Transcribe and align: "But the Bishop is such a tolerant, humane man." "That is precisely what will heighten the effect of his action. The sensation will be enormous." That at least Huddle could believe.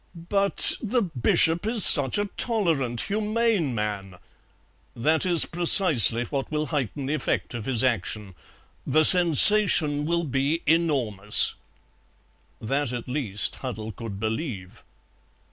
"But 0.15 0.77
the 0.81 1.03
Bishop 1.03 1.67
is 1.67 1.85
such 1.85 2.17
a 2.17 2.25
tolerant, 2.35 3.01
humane 3.01 3.75
man." 3.75 4.15
"That 4.95 5.27
is 5.27 5.45
precisely 5.45 6.23
what 6.25 6.49
will 6.51 6.65
heighten 6.65 7.05
the 7.05 7.13
effect 7.13 7.53
of 7.53 7.65
his 7.65 7.83
action. 7.83 8.33
The 8.87 9.03
sensation 9.03 10.05
will 10.07 10.23
be 10.23 10.63
enormous." 10.65 11.53
That 12.59 12.91
at 12.91 13.07
least 13.07 13.57
Huddle 13.57 13.91
could 13.91 14.19
believe. 14.19 14.83